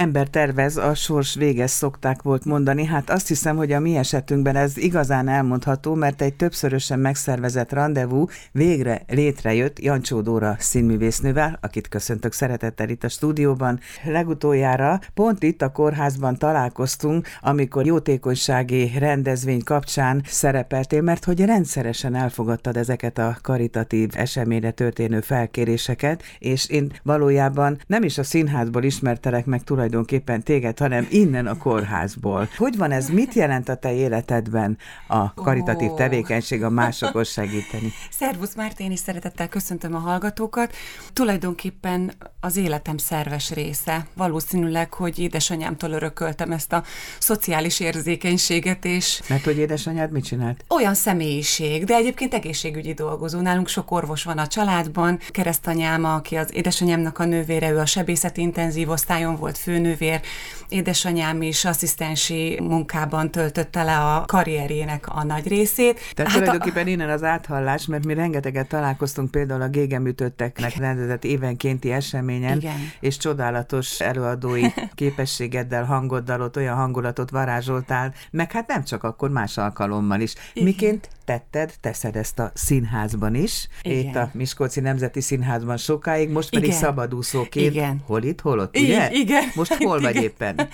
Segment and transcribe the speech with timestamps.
[0.00, 2.84] ember tervez, a sors véges szokták volt mondani.
[2.84, 8.26] Hát azt hiszem, hogy a mi esetünkben ez igazán elmondható, mert egy többszörösen megszervezett rendezvú
[8.52, 13.80] végre létrejött Jancsó Dóra színművésznővel, akit köszöntök szeretettel itt a stúdióban.
[14.04, 22.76] Legutoljára pont itt a kórházban találkoztunk, amikor jótékonysági rendezvény kapcsán szerepeltél, mert hogy rendszeresen elfogadtad
[22.76, 29.62] ezeket a karitatív eseményre történő felkéréseket, és én valójában nem is a színházból ismertelek meg
[29.62, 29.88] tulajdonképpen
[30.44, 32.48] téged, hanem innen a kórházból.
[32.56, 33.08] Hogy van ez?
[33.08, 37.92] Mit jelent a te életedben a karitatív tevékenység, a másokhoz segíteni?
[38.10, 40.74] Szervusz Márti, én is szeretettel köszöntöm a hallgatókat.
[41.12, 44.06] Tulajdonképpen az életem szerves része.
[44.14, 46.82] Valószínűleg, hogy édesanyámtól örököltem ezt a
[47.18, 49.20] szociális érzékenységet, és...
[49.28, 50.64] Mert hogy édesanyád mit csinált?
[50.68, 53.40] Olyan személyiség, de egyébként egészségügyi dolgozó.
[53.40, 55.18] Nálunk sok orvos van a családban.
[55.28, 60.20] Keresztanyám, aki az édesanyámnak a nővére, ő a sebészeti intenzív osztályon volt főnővér.
[60.68, 66.00] Édesanyám is asszisztensi munkában töltötte le a karrierjének a nagy részét.
[66.14, 66.90] Tehát hát tulajdonképpen a...
[66.90, 71.92] innen az áthallás, mert mi rengeteget találkoztunk például a gégemütötteknek rendezett évenkénti
[72.30, 72.92] eseményen, Igen.
[73.00, 74.62] és csodálatos előadói
[74.94, 80.34] képességeddel, hangoddal ott olyan hangulatot varázsoltál, meg hát nem csak akkor más alkalommal is.
[80.52, 80.64] Igen.
[80.64, 83.98] Miként tetted, teszed ezt a színházban is, Igen.
[83.98, 86.78] itt a Miskolci Nemzeti Színházban sokáig, most pedig Igen.
[86.78, 87.74] szabadúszóként.
[87.74, 88.02] Igen.
[88.06, 89.10] Hol itt, hol ott, ugye?
[89.12, 89.44] Igen.
[89.54, 90.56] Most hol vagy éppen?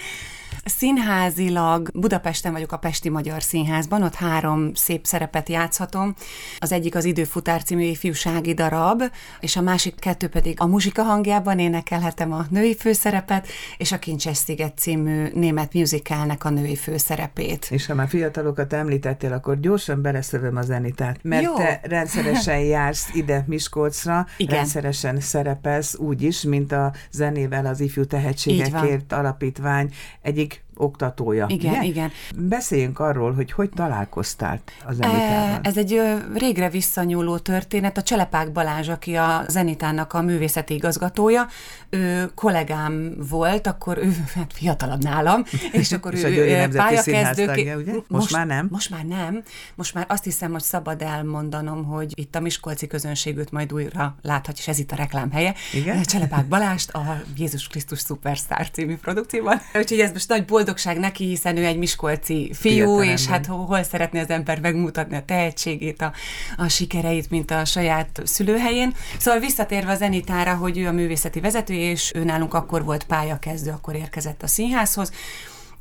[0.68, 6.14] Színházilag Budapesten vagyok a Pesti Magyar Színházban, ott három szép szerepet játszhatom.
[6.58, 9.02] Az egyik az Időfutár című ifjúsági darab,
[9.40, 14.36] és a másik kettő pedig a muzsika hangjában énekelhetem a női főszerepet, és a Kincses
[14.36, 17.66] Sziget című német musicalnek a női főszerepét.
[17.70, 21.54] És ha már fiatalokat említettél, akkor gyorsan beleszövöm a zenitát, mert Jó.
[21.54, 24.56] te rendszeresen jársz ide Miskolcra, Igen.
[24.56, 31.46] rendszeresen szerepelsz úgy is, mint a zenével az ifjú tehetségekért alapítvány egyik oktatója.
[31.48, 31.84] Igen, ugye?
[31.84, 32.10] igen.
[32.36, 35.58] Beszéljünk arról, hogy hogy találkoztál a zenitával.
[35.62, 36.02] Ez egy
[36.34, 37.98] régre visszanyúló történet.
[37.98, 41.46] A Cselepák Balázs, aki a zenitának a művészeti igazgatója,
[41.90, 47.86] ő kollégám volt, akkor ő hát fiatalabb nálam, és akkor és ő pályakezdők.
[47.86, 48.68] Most, most már nem?
[48.70, 49.42] Most már nem.
[49.74, 54.62] Most már azt hiszem, hogy szabad elmondanom, hogy itt a Miskolci közönségűt majd újra láthatja,
[54.62, 55.54] és ez itt a reklám helye.
[55.72, 56.02] Igen?
[56.02, 59.60] Cselepák Balást a Jézus Krisztus Superstar című produkcióban.
[59.74, 63.82] Úgyhogy ez most nagy boldog boldogság neki, hiszen ő egy miskolci fiú, és hát hol
[63.82, 66.12] szeretné az ember megmutatni a tehetségét, a,
[66.56, 68.94] a sikereit, mint a saját szülőhelyén.
[69.18, 73.70] Szóval visszatérve a zenitára, hogy ő a művészeti vezető, és ő nálunk akkor volt pályakezdő,
[73.70, 75.12] akkor érkezett a színházhoz,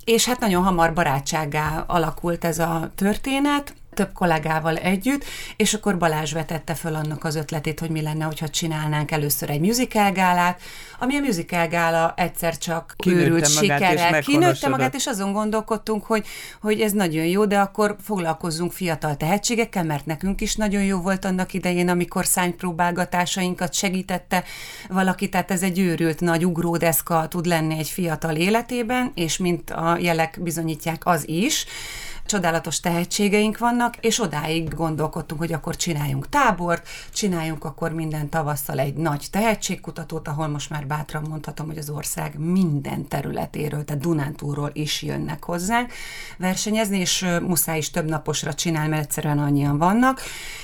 [0.04, 5.24] és hát nagyon hamar barátságá alakult ez a történet, több kollégával együtt,
[5.56, 9.60] és akkor Balázs vetette föl annak az ötletét, hogy mi lenne, hogyha csinálnánk először egy
[9.60, 10.62] musical gálát,
[11.00, 14.22] ami a musical gála egyszer csak őrült sikerrel.
[14.22, 16.26] Kinőtte magát, és azon gondolkodtunk, hogy,
[16.62, 21.26] hogy ez nagyon jó, de akkor foglalkozzunk fiatal tehetségekkel, mert nekünk is nagyon jó volt
[21.26, 24.44] annak idején, amikor szánypróbálgatásainkat segítette
[24.90, 29.98] valaki, tehát ez egy őrült nagy ugródeszka tud lenni egy fiatal életében, és mint a
[30.00, 31.66] jelek bizonyítják, az is
[32.26, 38.94] csodálatos tehetségeink vannak, és odáig gondolkodtunk, hogy akkor csináljunk tábort, csináljunk akkor minden tavasszal egy
[38.94, 45.02] nagy tehetségkutatót, ahol most már bátran mondhatom, hogy az ország minden területéről, tehát Dunántúról is
[45.02, 45.92] jönnek hozzánk
[46.38, 50.22] versenyezni, és muszáj is több naposra csinálni, mert egyszerűen annyian vannak,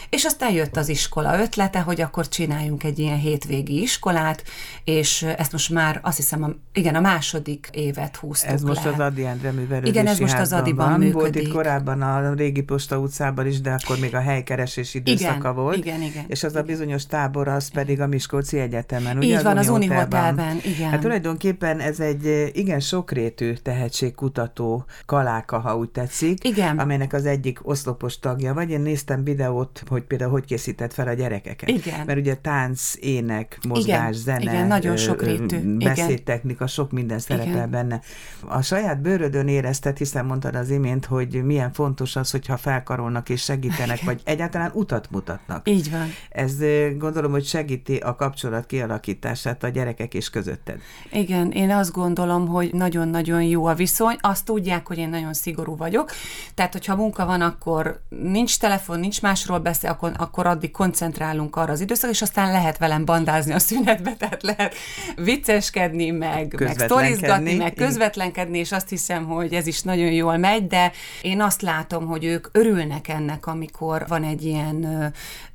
[0.10, 4.44] és aztán jött az iskola ötlete, hogy akkor csináljunk egy ilyen hétvégi iskolát,
[4.84, 8.92] és ezt most már azt hiszem, a, igen, a második évet húztuk Ez most le.
[8.92, 11.00] az Adi Endre művelődési Igen, ez most az Adiban van.
[11.00, 11.51] működik.
[11.52, 15.78] Korábban a régi Posta utcában is, de akkor még a helykeresés időszaka igen, volt.
[15.78, 16.24] Igen, igen.
[16.28, 19.18] És az a bizonyos tábor, az pedig a Miskolci Egyetemen.
[19.18, 20.90] Ugye Így az van, az Uni Hotelben, igen.
[20.90, 26.80] Hát tulajdonképpen ez egy igen sokrétű tehetségkutató kaláka, ha úgy tetszik, igen.
[26.80, 28.70] amelynek az egyik oszlopos tagja vagy.
[28.70, 31.70] Én néztem videót, hogy például hogy készített fel a gyerekeket.
[31.70, 32.06] Igen.
[32.06, 34.14] Mert ugye tánc, ének, mozgás, igen.
[34.14, 35.78] zene, igen, nagyon sokrétű.
[35.78, 37.70] beszédtechnika, sok minden szerepel igen.
[37.70, 38.02] benne.
[38.48, 43.44] A saját bőrödön érezted, hiszen mondtad az imént, hogy milyen fontos az, hogyha felkarolnak és
[43.44, 45.70] segítenek, vagy egyáltalán utat mutatnak.
[45.70, 46.14] Így van.
[46.30, 46.56] Ez
[46.98, 50.80] gondolom, hogy segíti a kapcsolat kialakítását a gyerekek és közötted.
[51.12, 54.16] Igen, én azt gondolom, hogy nagyon-nagyon jó a viszony.
[54.20, 56.12] Azt tudják, hogy én nagyon szigorú vagyok.
[56.54, 61.72] Tehát, hogyha munka van, akkor nincs telefon, nincs másról beszél, akkor, akkor addig koncentrálunk arra
[61.72, 64.76] az időszak, és aztán lehet velem bandázni a szünetbe, tehát lehet
[65.16, 70.68] vicceskedni, meg, meg sztorizgatni, meg közvetlenkedni, és azt hiszem, hogy ez is nagyon jól megy,
[70.68, 70.92] de
[71.22, 75.12] én azt látom, hogy ők örülnek ennek, amikor van egy ilyen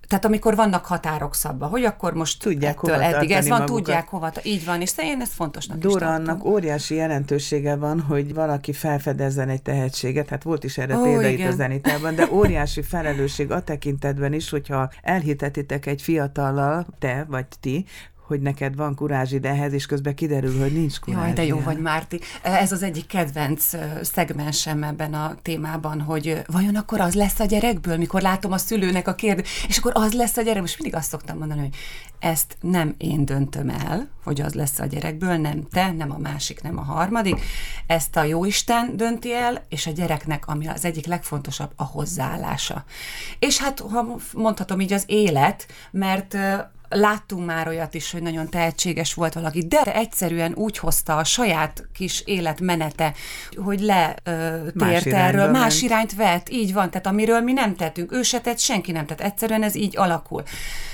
[0.09, 3.85] tehát amikor vannak határok szabva, hogy akkor most tudják ettől eddig ez van, magukat.
[3.85, 8.73] tudják hova, így van, és én ezt fontosnak Dóra, annak óriási jelentősége van, hogy valaki
[8.73, 11.47] felfedezzen egy tehetséget, hát volt is erre Ó, példa igen.
[11.47, 17.47] itt a zenitában, de óriási felelősség a tekintetben is, hogyha elhitetitek egy fiatallal, te vagy
[17.61, 17.85] ti,
[18.27, 21.27] hogy neked van kurázsid ehhez, és közben kiderül, hogy nincs kurázsid.
[21.27, 22.21] Jaj, de jó vagy, Márti.
[22.43, 23.65] Ez az egyik kedvenc
[24.03, 29.09] szegmensem ebben a témában, hogy vajon akkor az lesz a gyerekből, mikor látom a szülőnek
[29.09, 30.61] a kérdést, és akkor az lesz a gyerek.
[30.61, 31.75] Most mindig azt szoktam mondani, hogy
[32.19, 36.63] ezt nem én döntöm el, hogy az lesz a gyerekből, nem te, nem a másik,
[36.63, 37.41] nem a harmadik.
[37.87, 42.85] Ezt a jóisten dönti el, és a gyereknek, ami az egyik legfontosabb, a hozzáállása.
[43.39, 46.37] És hát, ha mondhatom így, az élet, mert
[46.89, 51.89] láttunk már olyat is, hogy nagyon tehetséges volt valaki, de egyszerűen úgy hozta a saját
[51.95, 53.15] kis életmenete,
[53.57, 55.83] hogy letért erről, más ment.
[55.83, 59.21] irányt vett, így van, tehát amiről mi nem tettünk, ő se tett, senki nem tett,
[59.21, 60.43] egyszerűen ez így alakul.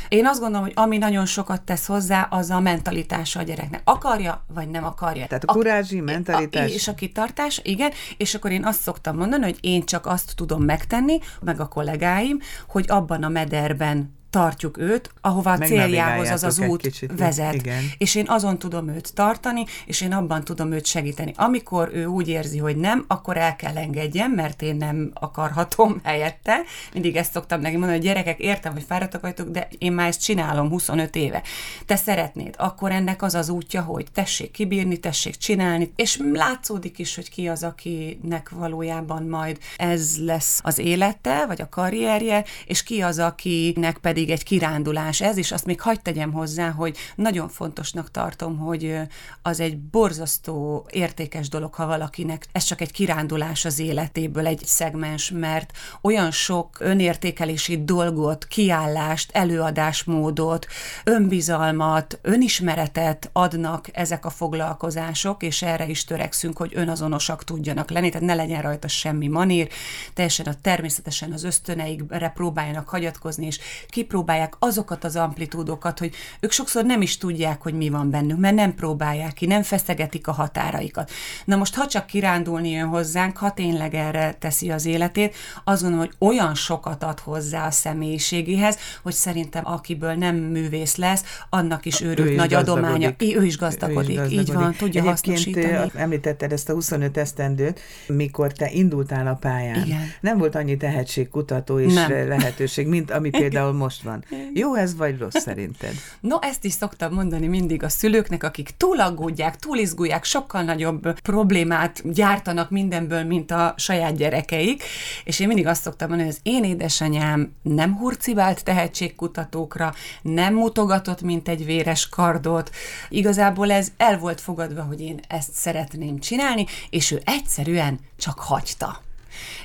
[0.08, 3.80] Én azt gondolom, hogy ami nagyon sokat tesz hozzá, az a mentalitása a gyereknek.
[3.84, 5.26] Akarja, vagy nem akarja.
[5.26, 6.70] Tehát a kurázsi mentalitás.
[6.70, 10.32] A, és a kitartás, igen, és akkor én azt szoktam mondani, hogy én csak azt
[10.34, 12.38] tudom megtenni, meg a kollégáim,
[12.68, 17.54] hogy abban a mederben tartjuk őt, ahová céljához az az út kicsit, vezet.
[17.54, 17.82] Igen.
[17.98, 21.32] És én azon tudom őt tartani, és én abban tudom őt segíteni.
[21.36, 26.60] Amikor ő úgy érzi, hogy nem, akkor el kell engedjem, mert én nem akarhatom helyette.
[26.92, 30.22] Mindig ezt szoktam neki mondani, hogy gyerekek, értem, hogy fáradtak vagytok, de én már ezt
[30.22, 31.42] csinálom 25 éve.
[31.86, 37.14] Te szeretnéd, akkor ennek az az útja, hogy tessék kibírni, tessék csinálni, és látszódik is,
[37.14, 43.02] hogy ki az, akinek valójában majd ez lesz az élete, vagy a karrierje, és ki
[43.02, 47.48] az, akinek pedig pedig egy kirándulás ez, és azt még hagyd tegyem hozzá, hogy nagyon
[47.48, 48.96] fontosnak tartom, hogy
[49.42, 55.30] az egy borzasztó értékes dolog, ha valakinek ez csak egy kirándulás az életéből, egy szegmens,
[55.30, 55.72] mert
[56.02, 60.66] olyan sok önértékelési dolgot, kiállást, előadásmódot,
[61.04, 68.26] önbizalmat, önismeretet adnak ezek a foglalkozások, és erre is törekszünk, hogy önazonosak tudjanak lenni, tehát
[68.26, 69.68] ne legyen rajta semmi manír,
[70.14, 73.58] teljesen a természetesen az ösztöneikre próbáljanak hagyatkozni, és
[73.88, 78.38] ki kipróbálják azokat az amplitúdokat, hogy ők sokszor nem is tudják, hogy mi van bennük,
[78.38, 81.10] mert nem próbálják ki, nem feszegetik a határaikat.
[81.44, 86.06] Na most, ha csak kirándulni jön hozzánk, ha tényleg erre teszi az életét, azt gondolom,
[86.06, 92.00] hogy olyan sokat ad hozzá a személyiségéhez, hogy szerintem akiből nem művész lesz, annak is
[92.00, 93.10] őrült ő nagy adománya.
[93.18, 94.38] Ő, ő is gazdagodik, ő is gazdagodik.
[94.40, 95.90] így van, tudja Egyébként hasznosítani.
[95.94, 99.84] említetted ezt a 25 esztendőt, mikor te indultál a pályán.
[99.84, 100.00] Igen.
[100.20, 102.10] Nem volt annyi tehetségkutató és nem.
[102.28, 104.24] lehetőség, mint ami például most van.
[104.54, 105.94] Jó ez, vagy rossz szerinted?
[106.20, 111.20] No, ezt is szoktam mondani mindig a szülőknek, akik túl aggódják, túl izgulják, sokkal nagyobb
[111.20, 114.82] problémát gyártanak mindenből, mint a saját gyerekeik,
[115.24, 121.22] és én mindig azt szoktam mondani, hogy az én édesanyám nem hurcivált tehetségkutatókra, nem mutogatott,
[121.22, 122.70] mint egy véres kardot.
[123.08, 129.02] Igazából ez el volt fogadva, hogy én ezt szeretném csinálni, és ő egyszerűen csak hagyta.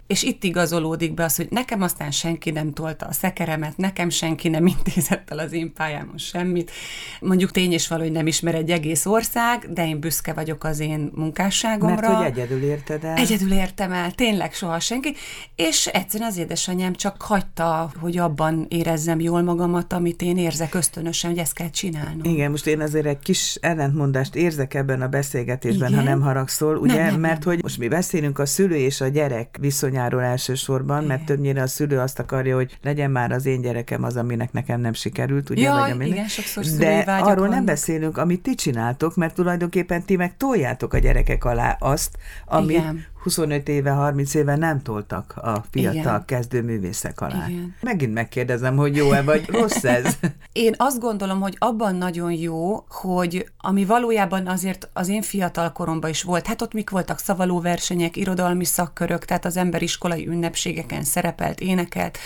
[0.08, 4.50] És itt igazolódik be az, hogy nekem aztán senki nem tolta a szekeremet, nekem senki
[4.50, 6.72] nem intézett el az én pályámon semmit.
[7.20, 11.12] Mondjuk tény is valahogy nem ismer egy egész ország, de én büszke vagyok az én
[11.16, 11.96] munkásságomra.
[11.96, 13.16] Mert hogy egyedül érted el.
[13.16, 15.16] Egyedül értem el, tényleg soha senki.
[15.56, 21.30] És egyszerűen az édesanyám csak hagyta, hogy abban érezzem jól magamat, amit én érzek ösztönösen,
[21.30, 22.24] hogy ezt kell csinálnom.
[22.24, 26.00] Igen, most én azért egy kis ellentmondást érzek ebben a beszélgetésben, Igen?
[26.00, 26.96] ha nem haragszol, ugye?
[26.96, 27.54] Nem, nem, Mert nem.
[27.54, 31.08] hogy most mi beszélünk a szülő és a gyerek viszony anyáról elsősorban, igen.
[31.08, 34.82] mert többnyire a szülő azt akarja, hogy legyen már az én gyerekem az, aminek nekem
[34.82, 35.62] nem sikerült, ugye?
[35.62, 36.14] Jaj, vagy aminek.
[36.14, 37.54] igen, sokszor De arról vannak.
[37.54, 42.70] nem beszélünk, amit ti csináltok, mert tulajdonképpen ti meg toljátok a gyerekek alá azt, amit
[42.78, 43.06] igen.
[43.28, 46.26] 25 éve, 30 éve nem toltak a fiatal Igen.
[46.26, 47.48] kezdő művészek alá.
[47.48, 47.76] Igen.
[47.82, 50.18] Megint megkérdezem, hogy jó-e vagy rossz ez?
[50.52, 56.10] Én azt gondolom, hogy abban nagyon jó, hogy ami valójában azért az én fiatal koromban
[56.10, 61.60] is volt, hát ott mik voltak szavalóversenyek, irodalmi szakkörök, tehát az ember iskolai ünnepségeken szerepelt,
[61.60, 62.18] énekelt,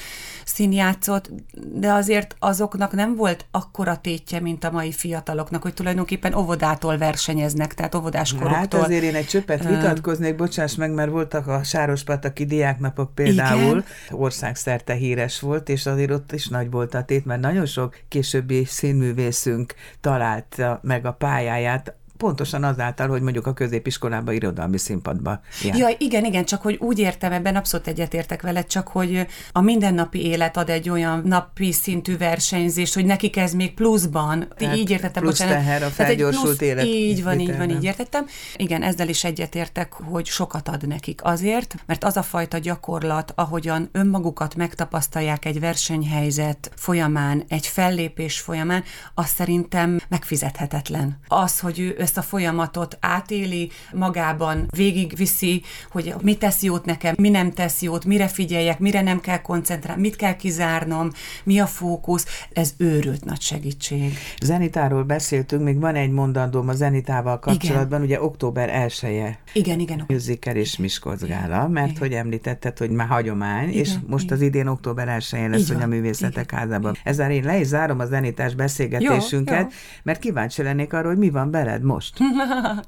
[0.45, 1.29] színjátszott,
[1.73, 7.73] de azért azoknak nem volt akkora tétje, mint a mai fiataloknak, hogy tulajdonképpen óvodától versenyeznek,
[7.73, 8.57] tehát óvodáskoroktól.
[8.57, 13.83] Hát azért én egy csöppet vitatkoznék, bocsáss meg, mert voltak a Sárospataki diáknapok például, Igen.
[14.09, 18.65] országszerte híres volt, és azért ott is nagy volt a tét, mert nagyon sok későbbi
[18.65, 25.75] színművészünk találta meg a pályáját pontosan azáltal, hogy mondjuk a középiskolába irodalmi színpadba jár.
[25.75, 30.25] Ja, igen, igen, csak hogy úgy értem, ebben abszolút egyetértek veled, csak hogy a mindennapi
[30.25, 34.47] élet ad egy olyan napi szintű versenyzést, hogy nekik ez még pluszban.
[34.57, 35.63] Tehát így értettem, plusz bocsánat.
[35.63, 36.85] teher a felgyorsult plusz, élet.
[36.85, 38.25] Így van, így van, így értettem.
[38.55, 43.89] Igen, ezzel is egyetértek, hogy sokat ad nekik azért, mert az a fajta gyakorlat, ahogyan
[43.91, 51.19] önmagukat megtapasztalják egy versenyhelyzet folyamán, egy fellépés folyamán, az szerintem megfizethetetlen.
[51.27, 57.29] Az, hogy ő ezt a folyamatot átéli, magában végigviszi, hogy mi tesz jót nekem, mi
[57.29, 61.11] nem tesz jót, mire figyeljek, mire nem kell koncentrálni, mit kell kizárnom,
[61.43, 64.17] mi a fókusz, ez őrült nagy segítség.
[64.41, 68.17] Zenitáról beszéltünk, még van egy mondandóm a Zenitával kapcsolatban, igen.
[68.17, 69.39] ugye október 1 -e.
[69.53, 70.03] Igen, igen.
[70.07, 71.99] Musical és Miskolc Gála, mert igen.
[71.99, 74.37] hogy említetted, hogy már hagyomány, igen, és most igen.
[74.37, 76.59] az idén október 1 lesz, hogy a Művészetek igen.
[76.59, 76.95] házában.
[77.03, 79.67] Ezzel én le is zárom a zenitás beszélgetésünket, jó, jó.
[80.03, 82.00] mert kíváncsi lennék arra, hogy mi van veled most.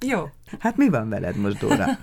[0.01, 0.29] Jó.
[0.59, 1.85] Hát mi van veled most, Dóra?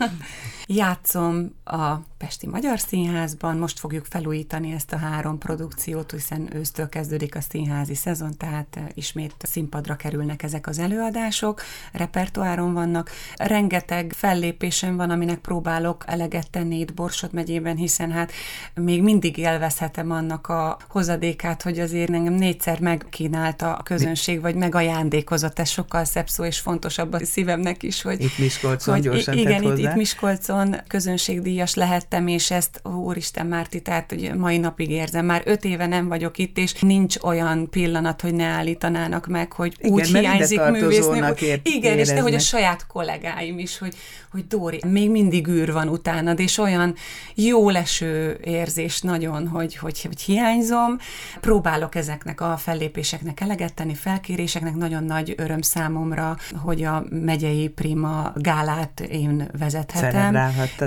[0.72, 7.34] Játszom a Pesti Magyar Színházban, most fogjuk felújítani ezt a három produkciót, hiszen ősztől kezdődik
[7.36, 13.10] a színházi szezon, tehát eh, ismét színpadra kerülnek ezek az előadások, repertoáron vannak.
[13.36, 18.32] Rengeteg fellépésem van, aminek próbálok eleget tenni itt Borsod megyében, hiszen hát
[18.74, 25.58] még mindig élvezhetem annak a hozadékát, hogy azért engem négyszer megkínálta a közönség, vagy megajándékozott,
[25.58, 28.20] ez sokkal szebb szó, és fontosabb a szívemnek is, hogy...
[28.20, 34.10] Itt Miskolcon hogy, gyorsan Igen, itt, itt Miskolcon közönségdíjas lehettem, és ezt, úristen Márti, tehát
[34.10, 35.24] hogy mai napig érzem.
[35.24, 39.74] Már öt éve nem vagyok itt, és nincs olyan pillanat, hogy ne állítanának meg, hogy
[39.78, 41.18] igen, úgy hiányzik művészni.
[41.18, 42.00] Hogy, ér, igen, éreznek.
[42.00, 43.94] és de hogy a saját kollégáim is, hogy,
[44.30, 46.94] hogy Dóri, még mindig űr van utánad, és olyan
[47.34, 50.98] jó leső érzés nagyon, hogy, hogy, hogy hiányzom.
[51.40, 58.19] Próbálok ezeknek a fellépéseknek eleget tenni, felkéréseknek, nagyon nagy öröm számomra, hogy a megyei prima
[58.36, 60.34] gálát én vezethetem.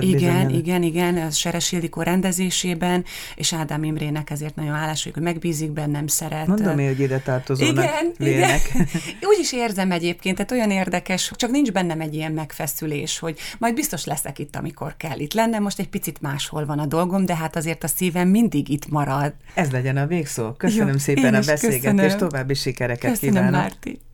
[0.00, 0.50] bizonyan.
[0.50, 6.06] igen, igen, a Seres Ildikó rendezésében, és Ádám Imrének ezért nagyon hálás hogy megbízik bennem,
[6.06, 6.46] szeret.
[6.46, 8.58] Mondom én, hogy ide tartozónak igen, igen.
[9.30, 13.74] Úgy is érzem egyébként, tehát olyan érdekes, csak nincs bennem egy ilyen megfeszülés, hogy majd
[13.74, 17.36] biztos leszek itt, amikor kell itt lennem, most egy picit máshol van a dolgom, de
[17.36, 19.34] hát azért a szívem mindig itt marad.
[19.54, 20.52] Ez legyen a végszó.
[20.52, 23.60] Köszönöm Jó, szépen a beszélgetést, további sikereket köszönöm, kívánok.
[23.60, 24.00] Márti.